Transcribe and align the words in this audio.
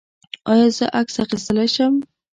ایا 0.51 0.67
زه 0.77 0.85
عکس 0.99 1.15
اخیستلی 1.23 1.67
شم؟ 1.73 1.93